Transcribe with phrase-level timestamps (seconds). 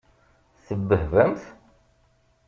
[0.65, 1.43] Tebbehbamt?